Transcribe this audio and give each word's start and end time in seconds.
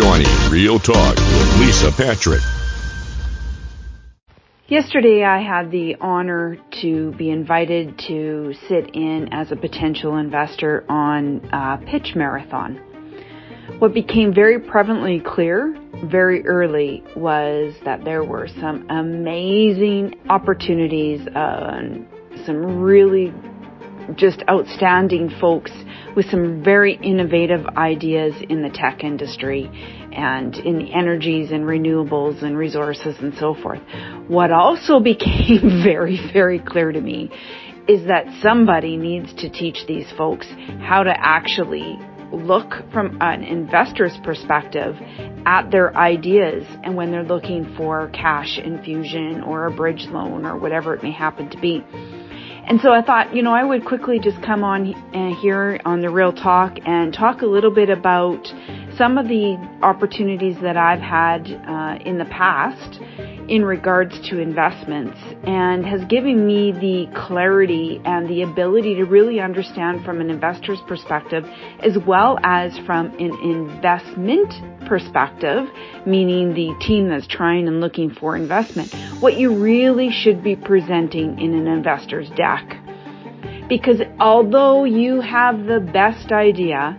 joining 0.00 0.50
Real 0.50 0.78
Talk 0.78 1.14
with 1.14 1.60
Lisa 1.60 1.92
Patrick. 1.92 2.40
Yesterday, 4.66 5.24
I 5.24 5.42
had 5.42 5.70
the 5.70 5.96
honor 6.00 6.56
to 6.80 7.12
be 7.18 7.28
invited 7.28 7.98
to 8.08 8.54
sit 8.66 8.94
in 8.94 9.28
as 9.30 9.52
a 9.52 9.56
potential 9.56 10.16
investor 10.16 10.90
on 10.90 11.40
pitch 11.84 12.14
marathon. 12.14 12.76
What 13.78 13.92
became 13.92 14.32
very 14.32 14.58
prevalently 14.58 15.22
clear 15.22 15.78
very 16.06 16.46
early 16.46 17.04
was 17.14 17.74
that 17.84 18.02
there 18.02 18.24
were 18.24 18.48
some 18.58 18.88
amazing 18.88 20.14
opportunities, 20.30 21.26
uh, 21.28 21.78
some 22.46 22.80
really 22.80 23.34
just 24.16 24.42
outstanding 24.48 25.30
folks 25.40 25.70
with 26.16 26.26
some 26.30 26.62
very 26.62 26.94
innovative 27.02 27.66
ideas 27.76 28.34
in 28.48 28.62
the 28.62 28.70
tech 28.70 29.04
industry 29.04 29.70
and 30.12 30.56
in 30.56 30.88
energies 30.88 31.50
and 31.50 31.64
renewables 31.64 32.42
and 32.42 32.56
resources 32.56 33.16
and 33.20 33.34
so 33.34 33.54
forth. 33.54 33.80
What 34.28 34.50
also 34.50 35.00
became 35.12 35.82
very, 35.84 36.18
very 36.32 36.58
clear 36.58 36.92
to 36.92 37.00
me 37.00 37.30
is 37.88 38.06
that 38.06 38.26
somebody 38.42 38.96
needs 38.96 39.32
to 39.34 39.48
teach 39.48 39.86
these 39.86 40.10
folks 40.16 40.46
how 40.80 41.02
to 41.02 41.12
actually 41.16 41.98
look 42.32 42.72
from 42.92 43.18
an 43.20 43.42
investor's 43.42 44.16
perspective 44.22 44.94
at 45.46 45.70
their 45.70 45.96
ideas 45.96 46.64
and 46.84 46.94
when 46.96 47.10
they're 47.10 47.24
looking 47.24 47.74
for 47.76 48.08
cash 48.10 48.58
infusion 48.62 49.42
or 49.42 49.66
a 49.66 49.70
bridge 49.70 50.06
loan 50.10 50.44
or 50.44 50.56
whatever 50.56 50.94
it 50.94 51.02
may 51.02 51.10
happen 51.10 51.50
to 51.50 51.58
be. 51.58 51.84
And 52.70 52.80
so 52.80 52.92
I 52.92 53.02
thought, 53.02 53.34
you 53.34 53.42
know, 53.42 53.52
I 53.52 53.64
would 53.64 53.84
quickly 53.84 54.20
just 54.20 54.40
come 54.42 54.62
on 54.62 54.94
uh, 55.12 55.34
here 55.40 55.80
on 55.84 56.02
the 56.02 56.08
Real 56.08 56.32
Talk 56.32 56.78
and 56.86 57.12
talk 57.12 57.42
a 57.42 57.46
little 57.46 57.72
bit 57.72 57.90
about 57.90 58.46
some 59.00 59.16
of 59.16 59.28
the 59.28 59.56
opportunities 59.80 60.56
that 60.60 60.76
I've 60.76 61.00
had 61.00 61.50
uh, 61.66 62.04
in 62.04 62.18
the 62.18 62.26
past 62.26 63.00
in 63.48 63.64
regards 63.64 64.20
to 64.28 64.38
investments 64.38 65.16
and 65.44 65.86
has 65.86 66.04
given 66.04 66.46
me 66.46 66.70
the 66.72 67.10
clarity 67.18 67.98
and 68.04 68.28
the 68.28 68.42
ability 68.42 68.96
to 68.96 69.04
really 69.04 69.40
understand 69.40 70.04
from 70.04 70.20
an 70.20 70.28
investor's 70.28 70.80
perspective 70.86 71.46
as 71.82 71.96
well 72.06 72.38
as 72.42 72.78
from 72.80 73.06
an 73.18 73.32
investment 73.42 74.52
perspective, 74.86 75.66
meaning 76.04 76.52
the 76.52 76.76
team 76.86 77.08
that's 77.08 77.26
trying 77.26 77.68
and 77.68 77.80
looking 77.80 78.10
for 78.10 78.36
investment, 78.36 78.92
what 79.20 79.38
you 79.38 79.58
really 79.58 80.10
should 80.10 80.44
be 80.44 80.54
presenting 80.54 81.40
in 81.40 81.54
an 81.54 81.66
investor's 81.66 82.28
deck. 82.36 82.76
Because 83.66 84.02
although 84.18 84.84
you 84.84 85.22
have 85.22 85.64
the 85.64 85.80
best 85.80 86.32
idea 86.32 86.98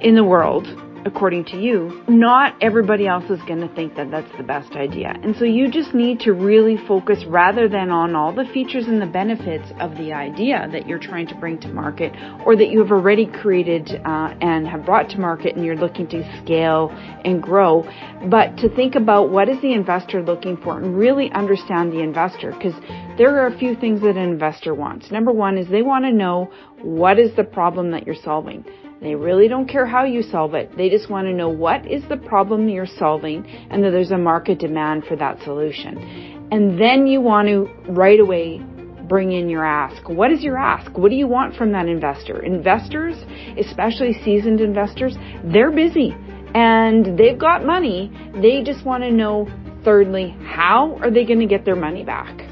in 0.00 0.16
the 0.16 0.24
world, 0.24 0.66
according 1.06 1.44
to 1.44 1.56
you, 1.56 2.02
not 2.08 2.56
everybody 2.60 3.06
else 3.06 3.30
is 3.30 3.40
going 3.46 3.60
to 3.60 3.74
think 3.74 3.94
that 3.94 4.10
that's 4.10 4.30
the 4.36 4.42
best 4.42 4.72
idea. 4.72 5.14
And 5.22 5.36
so 5.36 5.44
you 5.44 5.70
just 5.70 5.94
need 5.94 6.18
to 6.20 6.32
really 6.32 6.76
focus 6.88 7.24
rather 7.28 7.68
than 7.68 7.90
on 7.90 8.16
all 8.16 8.34
the 8.34 8.44
features 8.52 8.86
and 8.88 9.00
the 9.00 9.06
benefits 9.06 9.70
of 9.78 9.96
the 9.96 10.12
idea 10.12 10.68
that 10.72 10.88
you're 10.88 10.98
trying 10.98 11.28
to 11.28 11.34
bring 11.36 11.58
to 11.60 11.68
market 11.68 12.12
or 12.44 12.56
that 12.56 12.68
you 12.68 12.80
have 12.80 12.90
already 12.90 13.24
created 13.24 13.88
uh, 14.04 14.34
and 14.40 14.66
have 14.66 14.84
brought 14.84 15.08
to 15.10 15.20
market 15.20 15.54
and 15.54 15.64
you're 15.64 15.76
looking 15.76 16.08
to 16.08 16.24
scale 16.42 16.90
and 17.24 17.40
grow, 17.40 17.88
but 18.28 18.56
to 18.56 18.68
think 18.74 18.96
about 18.96 19.30
what 19.30 19.48
is 19.48 19.60
the 19.62 19.72
investor 19.72 20.22
looking 20.22 20.56
for 20.56 20.76
and 20.76 20.98
really 20.98 21.30
understand 21.30 21.92
the 21.92 22.00
investor 22.00 22.50
because 22.50 22.74
there 23.16 23.40
are 23.40 23.46
a 23.46 23.58
few 23.58 23.76
things 23.76 24.00
that 24.00 24.16
an 24.16 24.18
investor 24.18 24.74
wants. 24.74 25.12
Number 25.12 25.30
one 25.30 25.56
is 25.56 25.68
they 25.68 25.82
want 25.82 26.04
to 26.04 26.12
know 26.12 26.52
what 26.86 27.18
is 27.18 27.34
the 27.34 27.42
problem 27.42 27.90
that 27.90 28.06
you're 28.06 28.14
solving. 28.14 28.64
They 29.02 29.16
really 29.16 29.48
don't 29.48 29.68
care 29.68 29.86
how 29.86 30.04
you 30.04 30.22
solve 30.22 30.54
it. 30.54 30.70
They 30.76 30.88
just 30.88 31.10
want 31.10 31.26
to 31.26 31.34
know 31.34 31.48
what 31.48 31.84
is 31.90 32.02
the 32.08 32.16
problem 32.16 32.68
you're 32.68 32.86
solving 32.86 33.44
and 33.70 33.82
that 33.82 33.90
there's 33.90 34.12
a 34.12 34.18
market 34.18 34.60
demand 34.60 35.04
for 35.04 35.16
that 35.16 35.42
solution. 35.42 36.48
And 36.52 36.80
then 36.80 37.08
you 37.08 37.20
want 37.20 37.48
to 37.48 37.68
right 37.90 38.20
away 38.20 38.60
bring 39.08 39.32
in 39.32 39.48
your 39.48 39.64
ask. 39.64 40.08
What 40.08 40.30
is 40.30 40.42
your 40.42 40.58
ask? 40.58 40.96
What 40.96 41.10
do 41.10 41.16
you 41.16 41.26
want 41.26 41.56
from 41.56 41.72
that 41.72 41.88
investor? 41.88 42.42
Investors, 42.42 43.16
especially 43.58 44.14
seasoned 44.24 44.60
investors, 44.60 45.16
they're 45.44 45.72
busy 45.72 46.14
and 46.54 47.18
they've 47.18 47.38
got 47.38 47.64
money. 47.64 48.12
They 48.40 48.62
just 48.62 48.86
want 48.86 49.02
to 49.02 49.10
know, 49.10 49.48
thirdly, 49.84 50.36
how 50.44 50.98
are 51.02 51.10
they 51.10 51.24
going 51.24 51.40
to 51.40 51.46
get 51.46 51.64
their 51.64 51.76
money 51.76 52.04
back? 52.04 52.45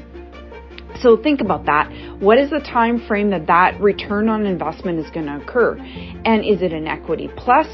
So 1.01 1.17
think 1.17 1.41
about 1.41 1.65
that. 1.65 1.91
What 2.19 2.37
is 2.37 2.49
the 2.49 2.59
time 2.59 3.05
frame 3.07 3.29
that 3.31 3.47
that 3.47 3.79
return 3.81 4.29
on 4.29 4.45
investment 4.45 4.99
is 4.99 5.09
going 5.11 5.25
to 5.25 5.37
occur? 5.37 5.77
And 6.25 6.45
is 6.45 6.61
it 6.61 6.73
an 6.73 6.87
equity 6.87 7.29
plus 7.35 7.67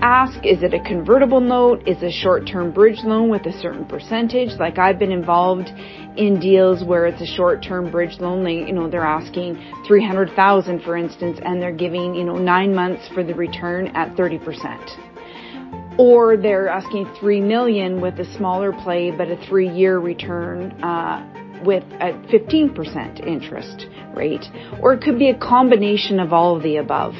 ask? 0.00 0.38
Is 0.44 0.62
it 0.62 0.74
a 0.74 0.80
convertible 0.80 1.40
note? 1.40 1.86
Is 1.86 2.02
it 2.02 2.06
a 2.06 2.10
short-term 2.10 2.72
bridge 2.72 2.98
loan 3.04 3.28
with 3.28 3.46
a 3.46 3.52
certain 3.60 3.84
percentage? 3.84 4.58
Like 4.58 4.78
I've 4.78 4.98
been 4.98 5.12
involved 5.12 5.68
in 6.16 6.40
deals 6.40 6.82
where 6.84 7.06
it's 7.06 7.20
a 7.20 7.26
short-term 7.26 7.90
bridge 7.90 8.18
loan. 8.18 8.44
They, 8.44 8.66
you 8.66 8.72
know, 8.72 8.88
they're 8.88 9.02
asking 9.06 9.62
300,000 9.86 10.82
for 10.82 10.96
instance 10.96 11.38
and 11.44 11.60
they're 11.60 11.72
giving, 11.72 12.14
you 12.14 12.24
know, 12.24 12.36
9 12.36 12.74
months 12.74 13.08
for 13.08 13.22
the 13.22 13.34
return 13.34 13.88
at 13.88 14.16
30% 14.16 15.98
or 15.98 16.38
they're 16.38 16.68
asking 16.68 17.06
three 17.20 17.40
million 17.40 18.00
with 18.00 18.18
a 18.18 18.36
smaller 18.36 18.72
play 18.72 19.10
but 19.10 19.30
a 19.30 19.36
three 19.46 19.68
year 19.68 19.98
return 19.98 20.72
uh, 20.82 21.41
with 21.64 21.84
a 22.00 22.12
15% 22.32 23.26
interest 23.26 23.86
rate, 24.14 24.44
or 24.80 24.94
it 24.94 25.02
could 25.02 25.18
be 25.18 25.30
a 25.30 25.38
combination 25.38 26.20
of 26.20 26.32
all 26.32 26.56
of 26.56 26.62
the 26.62 26.76
above. 26.76 27.14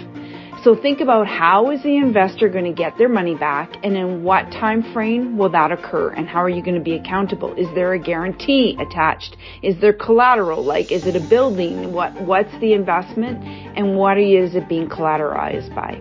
So 0.62 0.76
think 0.76 1.00
about 1.00 1.26
how 1.26 1.72
is 1.72 1.82
the 1.82 1.96
investor 1.96 2.48
going 2.48 2.66
to 2.66 2.72
get 2.72 2.96
their 2.96 3.08
money 3.08 3.34
back 3.34 3.74
and 3.82 3.96
in 3.96 4.22
what 4.22 4.44
time 4.52 4.92
frame 4.92 5.36
will 5.36 5.48
that 5.50 5.72
occur 5.72 6.10
and 6.10 6.28
how 6.28 6.40
are 6.40 6.48
you 6.48 6.62
going 6.62 6.76
to 6.76 6.80
be 6.80 6.94
accountable? 6.94 7.52
Is 7.54 7.66
there 7.74 7.94
a 7.94 7.98
guarantee 7.98 8.78
attached? 8.78 9.36
Is 9.64 9.80
there 9.80 9.92
collateral? 9.92 10.62
Like 10.62 10.92
is 10.92 11.04
it 11.04 11.16
a 11.16 11.28
building? 11.28 11.92
What 11.92 12.12
what's 12.22 12.52
the 12.60 12.74
investment 12.74 13.42
and 13.76 13.96
what 13.96 14.18
is 14.18 14.54
it 14.54 14.68
being 14.68 14.88
collateralized 14.88 15.74
by? 15.74 16.00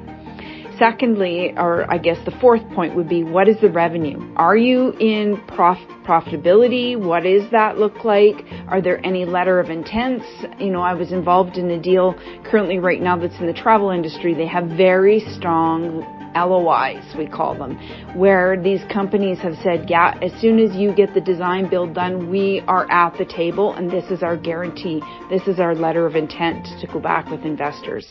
Secondly, 0.77 1.53
or 1.57 1.91
I 1.91 1.97
guess 1.97 2.23
the 2.25 2.31
fourth 2.39 2.61
point 2.75 2.95
would 2.95 3.09
be 3.09 3.23
what 3.23 3.47
is 3.47 3.59
the 3.61 3.69
revenue? 3.69 4.31
Are 4.35 4.57
you 4.57 4.91
in 4.99 5.41
prof- 5.47 6.00
profitability? 6.11 6.99
What 6.99 7.23
does 7.23 7.49
that 7.51 7.77
look 7.77 8.03
like? 8.03 8.43
Are 8.67 8.81
there 8.81 9.03
any 9.05 9.23
letter 9.23 9.61
of 9.61 9.69
intents? 9.69 10.25
You 10.59 10.71
know, 10.71 10.81
I 10.81 10.93
was 10.93 11.13
involved 11.13 11.55
in 11.57 11.71
a 11.71 11.81
deal 11.81 12.15
currently 12.43 12.79
right 12.79 13.01
now 13.01 13.17
that's 13.17 13.39
in 13.39 13.47
the 13.47 13.53
travel 13.53 13.91
industry. 13.91 14.33
They 14.33 14.47
have 14.47 14.65
very 14.65 15.21
strong 15.37 16.20
LOIs, 16.35 17.03
we 17.17 17.27
call 17.27 17.55
them, 17.55 17.77
where 18.17 18.61
these 18.61 18.81
companies 18.91 19.39
have 19.39 19.55
said, 19.63 19.89
yeah, 19.89 20.17
as 20.21 20.31
soon 20.41 20.59
as 20.59 20.75
you 20.75 20.93
get 20.93 21.13
the 21.13 21.21
design 21.21 21.69
build 21.69 21.93
done, 21.93 22.29
we 22.29 22.61
are 22.67 22.89
at 22.91 23.17
the 23.17 23.25
table 23.25 23.73
and 23.73 23.89
this 23.89 24.09
is 24.11 24.23
our 24.23 24.37
guarantee. 24.37 25.01
This 25.29 25.47
is 25.47 25.59
our 25.59 25.75
letter 25.75 26.05
of 26.05 26.15
intent 26.15 26.67
to 26.79 26.87
go 26.87 26.99
back 26.99 27.29
with 27.29 27.41
investors. 27.41 28.07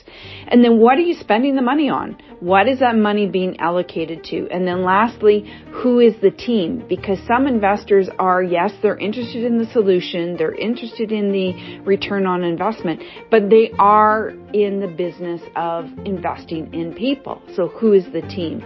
And 0.48 0.64
then 0.64 0.78
what 0.78 0.98
are 0.98 1.03
you 1.03 1.14
spending 1.14 1.56
the 1.56 1.62
money 1.62 1.88
on? 1.88 2.16
What 2.41 2.69
is 2.69 2.81
that 2.81 2.97
money 2.97 3.26
being 3.26 3.58
allocated 3.60 4.25
to? 4.25 4.48
And 4.50 4.66
then 4.66 4.82
lastly, 4.82 5.52
who 5.82 6.00
is 6.00 6.14
the 6.22 6.31
team? 6.31 6.84
Because 6.88 7.19
some 7.26 7.47
investors 7.47 8.08
are, 8.19 8.42
yes, 8.42 8.72
they're 8.82 8.98
interested 8.98 9.44
in 9.44 9.58
the 9.58 9.66
solution, 9.72 10.37
they're 10.37 10.54
interested 10.54 11.12
in 11.12 11.32
the 11.32 11.81
return 11.81 12.26
on 12.26 12.42
investment, 12.42 13.02
but 13.31 13.50
they 13.50 13.70
are 13.78 14.31
in 14.52 14.81
the 14.81 14.88
business 14.88 15.41
of 15.56 15.87
investing 16.04 16.72
in 16.75 16.94
people. 16.94 17.42
So 17.54 17.69
who 17.69 17.92
is 17.92 18.09
the 18.12 18.22
team? 18.22 18.62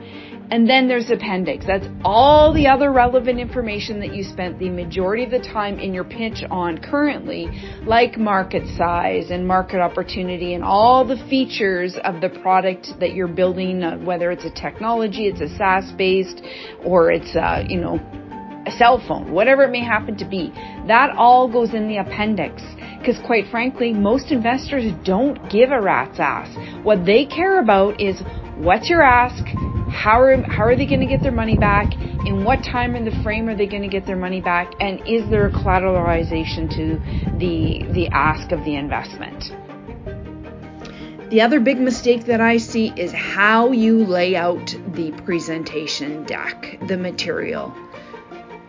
And 0.50 0.68
then 0.68 0.88
there's 0.88 1.10
appendix. 1.10 1.64
That's 1.66 1.86
all 2.04 2.52
the 2.52 2.66
other 2.66 2.92
relevant 2.92 3.40
information 3.40 3.98
that 4.00 4.14
you 4.14 4.22
spent 4.22 4.58
the 4.58 4.68
majority 4.68 5.24
of 5.24 5.30
the 5.30 5.38
time 5.38 5.78
in 5.78 5.94
your 5.94 6.04
pitch 6.04 6.44
on 6.50 6.78
currently, 6.78 7.48
like 7.86 8.18
market 8.18 8.62
size 8.76 9.30
and 9.30 9.46
market 9.48 9.80
opportunity 9.80 10.52
and 10.52 10.62
all 10.62 11.06
the 11.06 11.16
features 11.30 11.96
of 12.04 12.20
the 12.20 12.28
product 12.28 12.88
that 13.00 13.14
you're 13.14 13.26
building, 13.26 13.82
uh, 13.82 13.96
whether 13.98 14.30
it's 14.30 14.44
a 14.44 14.50
technology, 14.50 15.28
it's 15.28 15.40
a 15.40 15.48
SaaS 15.56 15.90
based, 15.96 16.42
or 16.84 17.10
it's, 17.10 17.34
a, 17.34 17.64
you 17.66 17.80
know, 17.80 17.98
a 18.66 18.70
cell 18.72 19.02
phone, 19.06 19.32
whatever 19.32 19.64
it 19.64 19.70
may 19.70 19.82
happen 19.82 20.16
to 20.18 20.28
be. 20.28 20.50
That 20.86 21.10
all 21.16 21.50
goes 21.50 21.74
in 21.74 21.88
the 21.88 21.98
appendix. 21.98 22.62
Because 22.98 23.18
quite 23.26 23.50
frankly, 23.50 23.92
most 23.92 24.30
investors 24.30 24.90
don't 25.04 25.50
give 25.50 25.70
a 25.70 25.80
rat's 25.80 26.18
ass. 26.18 26.48
What 26.84 27.04
they 27.04 27.26
care 27.26 27.60
about 27.60 28.00
is 28.00 28.22
what's 28.56 28.88
your 28.88 29.02
ask, 29.02 29.44
how 29.90 30.20
are, 30.20 30.42
how 30.42 30.64
are 30.64 30.76
they 30.76 30.86
going 30.86 31.00
to 31.00 31.06
get 31.06 31.22
their 31.22 31.32
money 31.32 31.56
back, 31.56 31.94
in 31.94 32.44
what 32.44 32.62
time 32.64 32.96
in 32.96 33.04
the 33.04 33.22
frame 33.22 33.48
are 33.48 33.54
they 33.54 33.66
going 33.66 33.82
to 33.82 33.88
get 33.88 34.06
their 34.06 34.16
money 34.16 34.40
back, 34.40 34.72
and 34.80 35.06
is 35.06 35.28
there 35.30 35.46
a 35.46 35.50
collateralization 35.50 36.70
to 36.74 37.38
the, 37.38 37.84
the 37.92 38.08
ask 38.08 38.52
of 38.52 38.64
the 38.64 38.74
investment. 38.74 39.52
The 41.30 41.40
other 41.40 41.58
big 41.58 41.80
mistake 41.80 42.26
that 42.26 42.40
I 42.40 42.58
see 42.58 42.92
is 42.96 43.10
how 43.10 43.72
you 43.72 44.04
lay 44.04 44.36
out 44.36 44.76
the 44.92 45.10
presentation 45.24 46.24
deck, 46.24 46.78
the 46.86 46.96
material. 46.96 47.74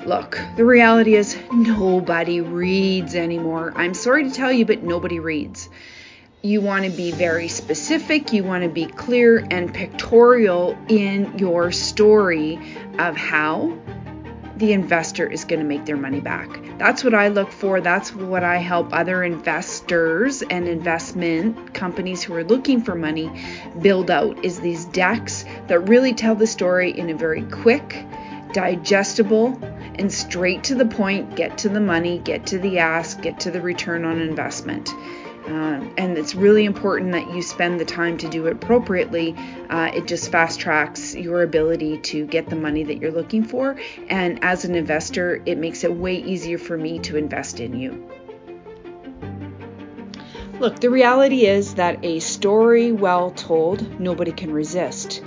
Look, 0.06 0.40
the 0.56 0.66
reality 0.66 1.16
is 1.16 1.38
nobody 1.52 2.42
reads 2.42 3.16
anymore. 3.16 3.74
I'm 3.76 3.94
sorry 3.94 4.24
to 4.24 4.32
tell 4.32 4.52
you, 4.52 4.66
but 4.66 4.84
nobody 4.84 5.20
reads. 5.20 5.70
You 6.46 6.62
want 6.62 6.86
to 6.86 6.92
be 6.92 7.10
very 7.10 7.48
specific, 7.48 8.32
you 8.32 8.44
want 8.44 8.62
to 8.62 8.70
be 8.70 8.86
clear 8.86 9.44
and 9.50 9.74
pictorial 9.74 10.78
in 10.88 11.40
your 11.40 11.72
story 11.72 12.60
of 13.00 13.18
how 13.18 13.76
the 14.58 14.72
investor 14.72 15.26
is 15.26 15.44
going 15.44 15.60
to 15.60 15.66
make 15.66 15.86
their 15.86 15.98
money 15.98 16.20
back. 16.20 16.48
That's 16.78 17.04
what 17.04 17.16
I 17.16 17.30
look 17.30 17.52
for. 17.52 17.82
That's 17.82 18.14
what 18.14 18.44
I 18.44 18.58
help 18.58 18.94
other 18.94 19.24
investors 19.24 20.44
and 20.44 20.68
investment 20.68 21.74
companies 21.74 22.22
who 22.22 22.36
are 22.36 22.44
looking 22.44 22.80
for 22.80 22.94
money 22.94 23.32
build 23.82 24.12
out 24.12 24.46
is 24.46 24.60
these 24.60 24.86
decks 24.86 25.46
that 25.66 25.80
really 25.80 26.14
tell 26.14 26.36
the 26.36 26.46
story 26.46 26.92
in 26.96 27.10
a 27.10 27.16
very 27.16 27.42
quick, 27.42 28.06
digestible, 28.54 29.60
and 29.96 30.14
straight 30.14 30.64
to 30.66 30.76
the 30.76 30.86
point, 30.86 31.36
get 31.36 31.58
to 31.58 31.70
the 31.70 31.82
money, 31.82 32.20
get 32.20 32.46
to 32.46 32.60
the 32.60 32.78
ask, 32.78 33.20
get 33.24 33.40
to 33.40 33.50
the 33.50 33.62
return 33.62 34.06
on 34.06 34.22
investment. 34.22 34.92
Uh, 35.48 35.88
and 35.98 36.18
it's 36.18 36.34
really 36.34 36.66
important 36.66 37.12
that 37.12 37.32
you 37.32 37.42
spend 37.42 37.80
the 37.80 37.86
time 37.86 38.18
to 38.18 38.28
do 38.28 38.48
it 38.48 38.54
appropriately. 38.54 39.36
Uh, 39.70 39.92
it 39.94 40.08
just 40.08 40.32
fast 40.32 40.60
tracks 40.60 41.16
your 41.16 41.44
ability 41.44 42.00
to 42.00 42.26
get 42.26 42.50
the 42.50 42.56
money 42.56 42.84
that 42.84 42.98
you're 42.98 43.12
looking 43.12 43.44
for. 43.44 43.80
And 44.10 44.44
as 44.44 44.66
an 44.66 44.74
investor, 44.74 45.42
it 45.46 45.58
makes 45.58 45.84
it 45.84 45.94
way 45.94 46.16
easier 46.16 46.58
for 46.58 46.78
me 46.78 46.98
to 47.00 47.18
invest 47.18 47.60
in 47.60 47.80
you. 47.80 48.10
Look, 50.60 50.80
the 50.80 50.90
reality 50.90 51.46
is 51.46 51.76
that 51.76 52.04
a 52.04 52.20
story 52.20 52.92
well 52.92 53.32
told, 53.32 54.00
nobody 54.00 54.32
can 54.32 54.54
resist 54.54 55.22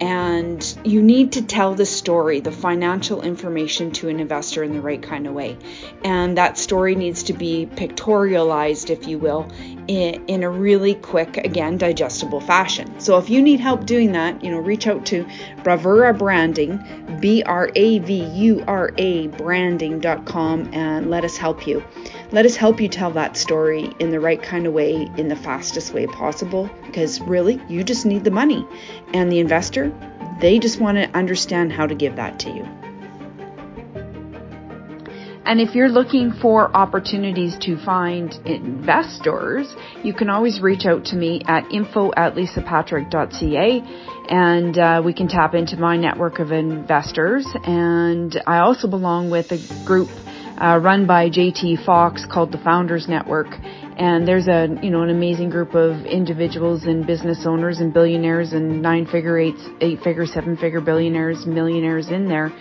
and 0.00 0.78
you 0.84 1.02
need 1.02 1.32
to 1.32 1.42
tell 1.42 1.74
the 1.74 1.86
story, 1.86 2.40
the 2.40 2.52
financial 2.52 3.22
information 3.22 3.90
to 3.92 4.08
an 4.08 4.20
investor 4.20 4.62
in 4.62 4.72
the 4.72 4.80
right 4.80 5.02
kind 5.02 5.26
of 5.26 5.34
way. 5.34 5.56
And 6.04 6.38
that 6.38 6.58
story 6.58 6.94
needs 6.94 7.24
to 7.24 7.32
be 7.32 7.66
pictorialized, 7.66 8.90
if 8.90 9.06
you 9.08 9.18
will, 9.18 9.50
in, 9.88 10.24
in 10.26 10.42
a 10.42 10.50
really 10.50 10.94
quick, 10.94 11.36
again, 11.38 11.78
digestible 11.78 12.40
fashion. 12.40 13.00
So 13.00 13.18
if 13.18 13.28
you 13.30 13.42
need 13.42 13.60
help 13.60 13.86
doing 13.86 14.12
that, 14.12 14.44
you 14.44 14.50
know, 14.50 14.58
reach 14.58 14.86
out 14.86 15.06
to 15.06 15.26
Bravura 15.62 16.14
Branding, 16.14 17.18
B 17.20 17.42
R 17.42 17.70
A 17.74 17.98
V 17.98 18.24
U 18.24 18.64
R 18.66 18.92
A 18.96 19.26
branding.com, 19.28 20.70
and 20.72 21.10
let 21.10 21.24
us 21.24 21.36
help 21.36 21.66
you. 21.66 21.82
Let 22.30 22.44
us 22.44 22.56
help 22.56 22.78
you 22.78 22.88
tell 22.88 23.10
that 23.12 23.38
story 23.38 23.90
in 23.98 24.10
the 24.10 24.20
right 24.20 24.42
kind 24.42 24.66
of 24.66 24.74
way, 24.74 25.08
in 25.16 25.28
the 25.28 25.36
fastest 25.36 25.94
way 25.94 26.06
possible, 26.06 26.68
because 26.84 27.22
really, 27.22 27.58
you 27.70 27.82
just 27.82 28.04
need 28.04 28.22
the 28.22 28.30
money. 28.30 28.66
And 29.14 29.32
the 29.32 29.38
investor, 29.38 29.90
they 30.38 30.58
just 30.58 30.78
want 30.78 30.98
to 30.98 31.08
understand 31.16 31.72
how 31.72 31.86
to 31.86 31.94
give 31.94 32.16
that 32.16 32.38
to 32.40 32.50
you. 32.50 32.68
And 35.46 35.62
if 35.62 35.74
you're 35.74 35.88
looking 35.88 36.32
for 36.32 36.70
opportunities 36.76 37.56
to 37.62 37.82
find 37.82 38.34
investors, 38.44 39.74
you 40.04 40.12
can 40.12 40.28
always 40.28 40.60
reach 40.60 40.84
out 40.84 41.06
to 41.06 41.16
me 41.16 41.40
at 41.46 41.72
info 41.72 42.12
at 42.14 42.34
lisapatrick.ca 42.34 43.82
and 44.28 44.78
uh, 44.78 45.00
we 45.02 45.14
can 45.14 45.26
tap 45.26 45.54
into 45.54 45.78
my 45.78 45.96
network 45.96 46.38
of 46.38 46.52
investors. 46.52 47.46
And 47.64 48.38
I 48.46 48.58
also 48.58 48.86
belong 48.88 49.30
with 49.30 49.50
a 49.50 49.86
group 49.86 50.10
uh, 50.60 50.78
run 50.78 51.06
by 51.06 51.30
JT 51.30 51.84
Foxx 51.84 52.26
called 52.26 52.52
the 52.52 52.58
Founders 52.58 53.08
Network. 53.08 53.46
And 53.96 54.26
there's 54.26 54.48
a, 54.48 54.68
you 54.82 54.90
know, 54.90 55.02
an 55.02 55.10
amazing 55.10 55.50
group 55.50 55.74
of 55.74 56.04
individuals 56.06 56.84
and 56.84 57.06
business 57.06 57.46
owners 57.46 57.80
and 57.80 57.92
billionaires 57.92 58.52
and 58.52 58.80
nine 58.82 59.06
figure, 59.06 59.38
eight, 59.38 59.58
eight 59.80 60.00
figure, 60.02 60.26
seven 60.26 60.56
figure 60.56 60.80
billionaires, 60.80 61.46
millionaires 61.46 62.08
in 62.08 62.28
there. 62.28 62.52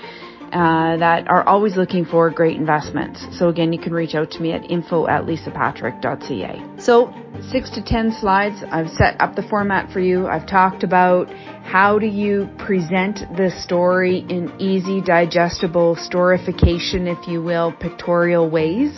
Uh, 0.52 0.96
that 0.96 1.28
are 1.28 1.46
always 1.46 1.76
looking 1.76 2.06
for 2.06 2.30
great 2.30 2.56
investments. 2.56 3.22
So 3.38 3.50
again, 3.50 3.74
you 3.74 3.80
can 3.80 3.94
reach 3.94 4.16
out 4.16 4.32
to 4.32 4.40
me 4.40 4.54
at 4.54 4.72
info 4.72 5.06
at 5.06 5.24
lisapatrick.ca. 5.26 6.80
So 6.80 7.14
six 7.52 7.70
to 7.72 7.84
ten 7.84 8.12
slides. 8.20 8.64
I've 8.72 8.90
set 8.90 9.20
up 9.22 9.36
the 9.36 9.44
format 9.44 9.92
for 9.92 10.00
you. 10.00 10.28
I've 10.28 10.48
talked 10.48 10.84
about 10.84 11.30
how 11.64 12.00
do 12.00 12.06
you 12.06 12.50
present 12.58 13.20
the 13.36 13.52
story 13.62 14.26
in 14.30 14.54
easy, 14.60 15.02
digestible 15.02 15.96
storification, 15.96 17.08
if 17.08 17.28
you 17.28 17.42
will, 17.42 17.74
pictorial 17.80 18.50
ways 18.50 18.92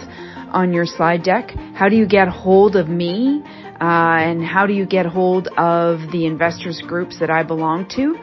on 0.52 0.74
your 0.74 0.86
slide 0.86 1.24
deck? 1.24 1.52
How 1.76 1.90
do 1.90 1.96
you 1.96 2.08
get 2.08 2.28
hold 2.28 2.76
of 2.76 2.88
me? 2.88 3.42
Uh, 3.46 4.20
and 4.20 4.44
how 4.44 4.66
do 4.68 4.74
you 4.74 4.86
get 4.86 5.06
hold 5.06 5.48
of 5.58 6.12
the 6.12 6.26
investors 6.26 6.82
groups 6.86 7.20
that 7.20 7.30
I 7.30 7.44
belong 7.44 7.88
to? 7.96 8.18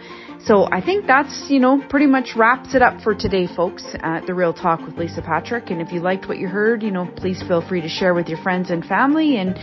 So 0.44 0.68
I 0.70 0.80
think 0.80 1.08
that's, 1.08 1.46
you 1.48 1.58
know, 1.58 1.82
pretty 1.88 2.06
much 2.06 2.36
wraps 2.36 2.74
it 2.76 2.82
up 2.82 3.00
for 3.00 3.16
today, 3.16 3.48
folks, 3.48 3.84
at 3.94 4.26
The 4.26 4.34
Real 4.34 4.52
Talk 4.52 4.80
with 4.86 4.96
Lisa 4.96 5.20
Patrick. 5.20 5.70
And 5.70 5.80
if 5.80 5.90
you 5.90 5.98
liked 5.98 6.28
what 6.28 6.38
you 6.38 6.46
heard, 6.46 6.84
you 6.84 6.92
know, 6.92 7.10
please 7.16 7.42
feel 7.48 7.66
free 7.66 7.80
to 7.80 7.88
share 7.88 8.14
with 8.14 8.28
your 8.28 8.40
friends 8.42 8.70
and 8.70 8.84
family. 8.84 9.38
And 9.38 9.56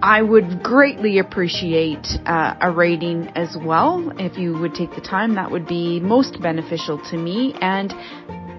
I 0.00 0.22
would 0.22 0.62
greatly 0.62 1.18
appreciate 1.18 2.06
uh, 2.24 2.54
a 2.60 2.70
rating 2.70 3.28
as 3.34 3.56
well. 3.60 4.12
If 4.16 4.38
you 4.38 4.56
would 4.58 4.74
take 4.74 4.94
the 4.94 5.00
time, 5.00 5.34
that 5.34 5.50
would 5.50 5.66
be 5.66 5.98
most 5.98 6.40
beneficial 6.40 6.98
to 7.10 7.16
me 7.16 7.54
and 7.60 7.92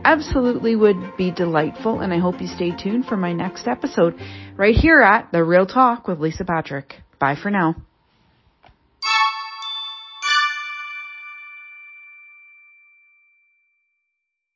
absolutely 0.04 0.76
would 0.76 1.16
be 1.16 1.32
delightful. 1.32 2.02
And 2.02 2.14
I 2.14 2.20
hope 2.20 2.42
you 2.42 2.48
stay 2.48 2.72
tuned 2.76 3.06
for 3.06 3.16
my 3.16 3.32
next 3.32 3.68
episode 3.68 4.20
right 4.58 4.76
here 4.76 5.02
at 5.02 5.32
The 5.32 5.44
Real 5.44 5.66
Talk 5.66 6.10
with 6.10 6.20
Lisa 6.20 6.44
Patrick. 6.44 6.96
Bye 7.20 7.36
for 7.42 7.50
now. 7.50 7.76